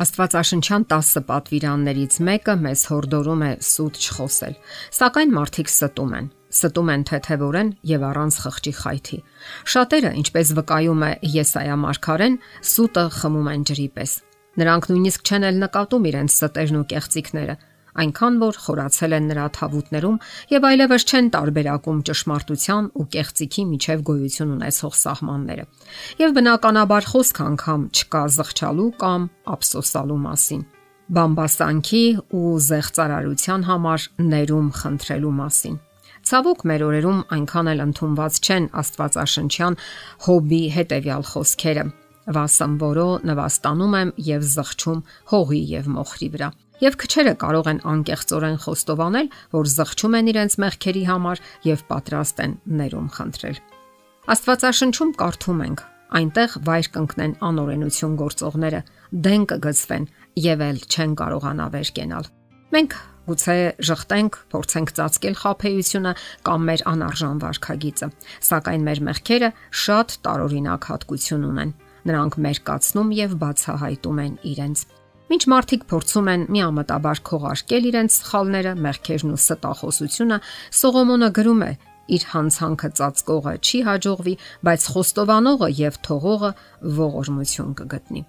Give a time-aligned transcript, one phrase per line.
[0.00, 4.54] Աստվածաշնչյան 10 պատվիրաններից մեկը մեզ հորդորում է սուտ չխոսել,
[4.96, 9.18] սակայն մարդիկ ստում են։ Ստում են թեթևորեն եւ առանց խղճի խայթի։
[9.74, 12.38] Շատերը, ինչպես վկայում է Եսայա մարգարեն,
[12.70, 14.14] սուտը խմում են ջրի պես։
[14.60, 17.54] Նրանք նույնիսկ չեն էլ նկատում իրենց ստերն ու կեղծիկները,
[18.04, 20.18] այնքան որ խորացել են նրա թավուտներում
[20.54, 25.64] եւ այլևս չեն տարբերակում ճշմարտության ու կեղծիքի միջև գոյություն ունեցող սահմանները։
[26.24, 30.68] Եվ բնականաբար խոսք անգամ չկա զղջալու կամ ափսոսալու մասին
[31.10, 32.02] բամբասանքի
[32.38, 35.78] ու զեղծարարության համար ներում խնդրելու մասին։
[36.30, 39.78] Ցավոք մեր օրերում այնքան էլ ընդունված չեն Աստվածաշնչյան
[40.28, 41.84] հոբի հետևյալ խոսքերը.
[42.36, 48.58] Վասն որո նվաստանում եմ եւ զղջում հողի եւ մոխրի վրա եւ քչերը կարող են անկեղծորեն
[48.64, 53.62] խոստովանել, որ զղջում են իրենց մեղքերի համար եւ պատրաստ են ներում խնդրել։
[54.30, 55.80] Աստվածաշնչում կարդում ենք.
[56.10, 58.80] այնտեղ վայր կընկնեն անօրենություն գործողները,
[59.24, 60.06] դեն կգծվեն
[60.42, 62.26] եւ էլ չեն կարողանա վեր կենալ։
[62.74, 62.96] Մենք
[63.30, 66.12] գուցե շղթենք, փորձենք ծածկել խափեությունը
[66.46, 68.08] կամ մեր անարժան վարքագիծը,
[68.50, 69.50] սակայն մեր մեղքերը
[69.84, 71.74] շատ տարօրինակ հատկություն ունեն։
[72.10, 74.84] Նրանք մերկացնում եւ բացահայտում են իրենց
[75.30, 80.38] Մինչ մարդիկ փորձում են միամտաբար քողարկել իրենց սխալները, մեղքերն ու ստախոսությունը,
[80.80, 81.72] Սողոմոնը գրում է.
[82.10, 84.32] իր հանցանքը ծածկողը չի հաջողվի,
[84.66, 86.50] բայց խոստովանողը եւ թողողը
[86.98, 88.22] ողորմություն կգտնի։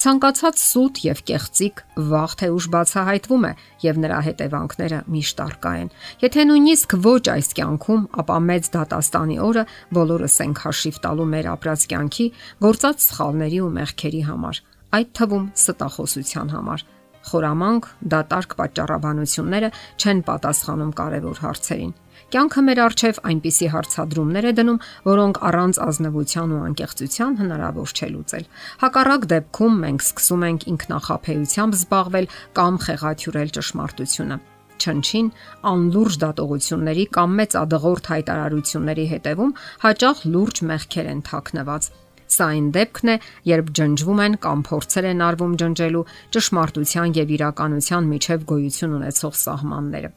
[0.00, 3.52] Ցանկացած սուտ եւ կեղծիկ վաղ թե ուշ բացահայտվում է
[3.84, 5.90] եւ նրա հետևանքները միշտ արկա են։
[6.24, 9.66] Եթե նույնիսկ ոչ այս կյանքում, ապա մեծ դատաստանի օրը
[10.00, 12.26] բոլորս ենք հաշիվ տալու մեր ապրած կյանքի
[12.64, 14.64] գործած սխալների ու մեղքերի համար
[14.96, 16.86] այդ թվում ստախոսության համար։
[17.26, 21.94] Խորամանկ, դատարկ պատճառաբանությունները չեն պատասխանում կարևոր հարցերին։
[22.26, 28.48] Կյանքը մեր արչև այնպիսի հարցադրումներ է դնում, որոնք առանց ազնվության ու անկեղծության հնարավոր չէ լուծել։
[28.82, 34.38] Հակառակ դեպքում մենք սկսում ենք ինքնախապեյությամբ զբաղվել կամ խեղաթյուրել ճշմարտությունը
[34.76, 35.28] չնչին
[35.70, 39.54] անլուրջ դատողությունների կամ մեծ ադղորդ հայտարարությունների հետևում
[39.86, 41.88] հաճախ լուրջ մեղքեր են թաքնված
[42.26, 43.16] Սա այն դեպքն է,
[43.46, 46.04] երբ ջնջվում են կամ փորձեր են արվում ջնջելու
[46.36, 50.10] ճշմարտության եւ իրականության միջև գոյություն ունեցող սահմանները։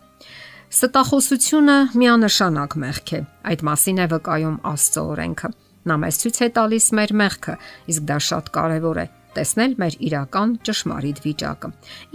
[0.69, 5.49] Ստախոսությունը միանշանակ մեղք է։ Այդ մասին է վկայում Աստծո օրենքը։
[5.89, 7.55] Նա մեզ ցույց է տալիս մեր մեղքը,
[7.89, 9.05] իսկ դա շատ կարևոր է
[9.39, 11.69] տեսնել մեր իրական ճշմարիտ վիճակը։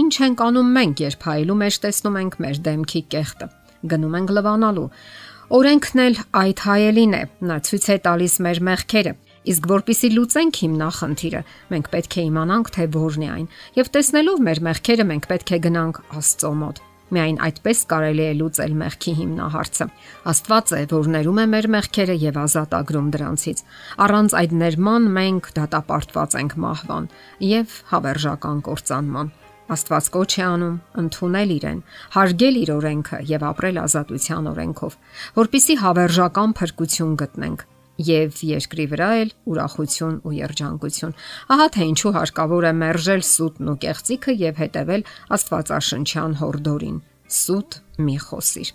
[0.04, 3.48] Ինչ ենք անում մենք, երբ հայելու մեջ տեսնում ենք մեր դեմքի կեղտը։
[3.94, 4.88] Գնում ենք լվանալու։
[5.54, 9.12] Օրենքն էլ այդ հայելին է։ Նա ցույց է տալիս մեր մեղքերը
[9.44, 11.40] Իսկ որpիսի լուծենք հիմնախնդիրը,
[11.74, 13.46] մենք պետք է իմանանք, թե որն է այն,
[13.76, 16.80] եւ տեսնելով մեր մեղքերը մենք պետք է գնանք Աստծո մոտ։
[17.12, 19.86] Միայն այդպես կարելի է լուծել մեղքի հիմնահարցը։
[20.32, 23.60] Աստված է, որ ներում է մեր մեղքերը եւ ազատ ագրում դրանցից։
[24.04, 27.10] Առանց այդ ներման մենք դատապարտված ենք մահվան
[27.52, 29.30] եւ հավերժական կործանման։
[29.74, 31.78] Աստված կոչ է անում ընդունել իրեն,
[32.16, 34.98] հարգել իր օրենքը եւ ապրել ազատության օրենքով,
[35.40, 37.64] որpիսի հավերժական փրկություն գտնենք
[38.00, 41.12] եւ երկրի վրա էլ ուրախություն ու երջանկություն։
[41.54, 45.04] Ահա թե ինչու հարկավոր է մերժել սուտն ու կեղծիքը եւ հետեւել
[45.38, 46.96] Աստվածաշնչյան հորդորին։
[47.34, 48.72] Սուտ մի խոսիր։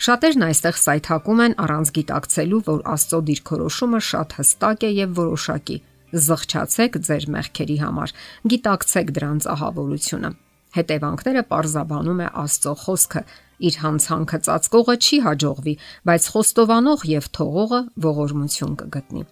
[0.00, 5.76] Շատերն այստեղ սայթակում են առանց գիտակցելու, որ Աստծո դիրքորոշումը շատ հստակ է եւ որոշակի։
[6.10, 8.14] Զղջացեք ձեր մեղքերի համար,
[8.50, 10.30] գիտակցեք դրանց ահավորությունը։
[10.70, 13.22] Հետևանքները parzabanum է Աստծո խոսքը
[13.68, 15.74] իր հանցանքը ծածկողը չի հաջողվի,
[16.08, 19.24] բայց խոստովանող եւ թողողը ողորմություն կգտնի։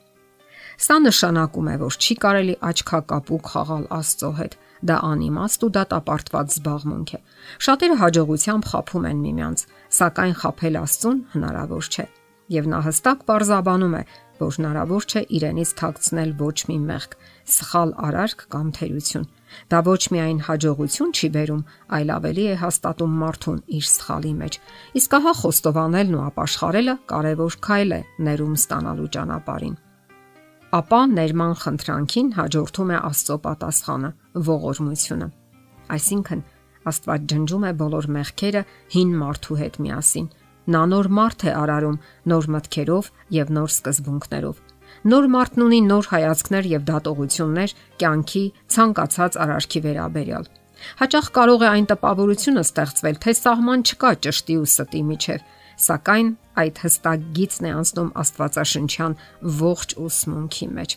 [0.78, 4.52] Սա նշանակում է, որ չի կարելի աչքակապուկ խաղալ Աստծո հետ։
[4.88, 7.20] Դա անիմաստ ու դատապարտված զբաղմունք է։
[7.66, 9.64] Շատերը հաջողությամբ խափում են միմյանց,
[9.98, 12.06] սակայն խափել Աստծուն հնարավոր չէ։
[12.58, 14.04] Եվ նա հստակ parzabanum է,
[14.38, 17.18] որ հնարավոր չէ իրենից թաքցնել ոչ մի մեղք,
[17.58, 19.26] սխալ արարք կամ թերություն
[19.72, 21.62] Դա ոչ միայն հաջողություն չի բերում,
[21.98, 24.58] այլ ավելի է հաստատում մարդուն իր սխալի մեջ։
[25.00, 29.76] Իսկ ահա խոստովանելն ու ապաշխարելը կարևոր քայլ է ներում ստանալու ճանապարհին։
[30.78, 34.10] Ապա ներման խնդրանքին հաջորդում է Աստծո պատասխանը՝
[34.48, 35.28] ողորմությունը։
[35.96, 36.42] Այսինքն
[36.88, 38.62] Աստված ջնջում է բոլոր մեղքերը
[38.94, 40.28] հին մարդու հետ միասին։
[40.68, 42.00] Նա նոր մարդ է արարում
[42.32, 44.67] նոր մտքերով եւ նոր սկզբունքներով
[45.06, 50.48] Նոր մարդն ունի նոր հայացքներ եւ դատողություններ կյանքի ցանկացած արարքի վերաբերյալ։
[50.98, 55.44] Հաճախ կարող է այն տպավորությունը ստեղծվել, թե սահման չկա ճշտի ու ստի միջև,
[55.78, 56.28] սակայն
[56.62, 59.16] այդ հստակ գիծն է անցնում Աստվածաշնչյան
[59.58, 60.96] ողջ ուսմունքի մեջ։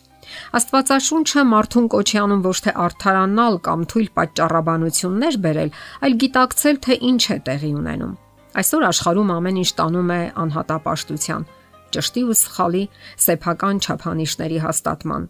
[0.57, 5.71] Աստվածաշունչը մարդուն կոչի անում ոչ թե արթարանալ կամ թույլ պատճառաբանություններ բերել,
[6.05, 8.13] այլ գիտակցել, թե ինչ է տեղի ունենում։
[8.61, 11.49] Այսօր աշխարհում ամեն ինչ տանում է անհատապաշտության
[11.95, 12.83] ճշտի ու սխալի
[13.25, 15.27] սեփական չափանիշների հաստատման։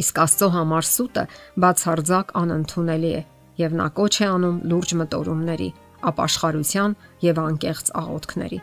[0.00, 1.24] Իսկ Աստծո համար սուտը
[1.64, 3.22] բացարձակ անընդունելի է
[3.60, 5.70] եւ նա կոչ է անում լուրջ մտորումների,
[6.10, 6.94] ապաշխարության
[7.26, 8.60] եւ անկեղծ աղոթքների։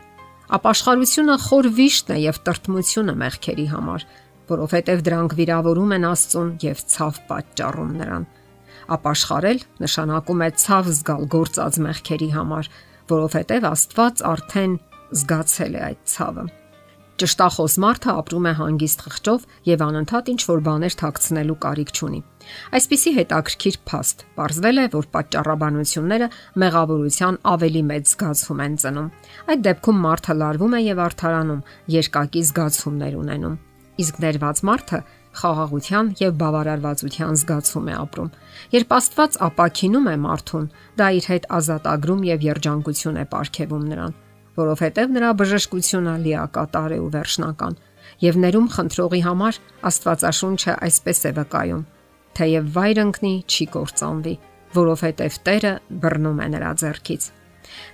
[0.58, 4.06] Ապաշխարությունը խոր վիշտն է եւ տրտմությունը մեղքերի համար,
[4.48, 8.28] որովհետեւ դրանք վիրավորում են Աստծուն եւ ցավ պատճառում նրան։
[8.98, 12.70] Ապաշխարել նշանակում է ցավ զգալ գործած մեղքերի համար,
[13.12, 14.78] որովհետեւ Աստված արդեն
[15.20, 16.48] զգացել է այդ ցավը։
[17.18, 22.20] Ճշտախոս մարդը ապրում է հանգիստ խղճով եւ անընդհատ ինչ որ բաներ թաքցնելու կարիք չունի։
[22.78, 26.28] Այսպիսի հետաքրքիր փաստ։ Պարզվել է, որ պատճառաբանությունները
[26.62, 29.10] մեղավորության ավելի մեծ զգացում են ծնում։
[29.50, 31.66] Այդ դեպքում մարդը լարվում է եւ արթարանում,
[31.98, 33.58] երկակի զգացումներ ունենում։
[33.98, 35.02] Իսկ ներված մարդը
[35.42, 38.32] խաղաղության եւ բավարարվածության զգացում է ապրում։
[38.78, 40.72] Երբ Աստված ապակինում է մարդուն,
[41.02, 44.18] դա իր հետ ազատագրում եւ երջանկություն է ապարգևում նրան
[44.58, 47.78] որովհետև նրա բժշկությունը լիակատար է ու վերջնական,
[48.24, 49.60] եւ ներում խնդրողի համար
[49.90, 51.84] Աստվածաշունչը այսպես է վկայում.
[52.38, 54.34] թեև վայր ընկնի, չի կործանվի,
[54.78, 57.24] որովհետև Տերը բռնում է նրա ձեռքից։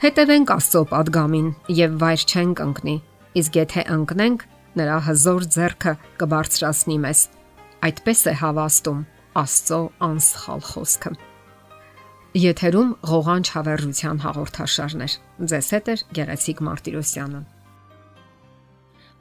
[0.03, 1.49] Հետևենք Աստծո падգամին
[1.79, 2.95] եւ վայր չենք ընկնի,
[3.39, 4.47] իսկ եթե ընկնենք,
[4.83, 7.19] նրա հզոր ձեռքը կբարձրացնի մեզ։
[7.87, 9.05] Այդպես է հավաստում
[9.43, 11.32] Աստծո անսխալ խոսքը։
[12.33, 15.15] Եթերում ղողանջ հավերժության հաղորդաշարներ։
[15.49, 17.41] Ձեզ հետ է Գեղեցիկ Մարտիրոսյանը։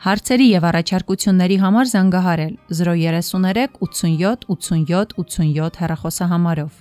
[0.04, 6.80] Հարցերի եւ առաջարկությունների համար զանգահարել 033 87 87 87 հեռախոսահամարով։